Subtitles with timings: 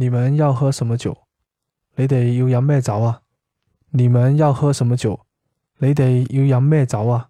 [0.00, 1.14] 你们要喝什么酒？
[1.96, 3.20] 你哋要饮咩酒啊。
[3.90, 5.26] 你们要喝什么酒？
[5.76, 7.28] 你哋要饮咩酒啊。